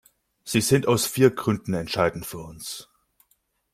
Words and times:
Sie 0.43 0.61
sind 0.61 0.87
aus 0.87 1.05
vier 1.05 1.29
Gründen 1.29 1.75
entscheidend 1.75 2.25
für 2.25 2.39
uns. 2.39 2.89